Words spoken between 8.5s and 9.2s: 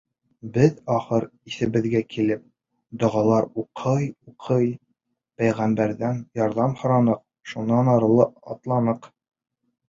атланыҡ.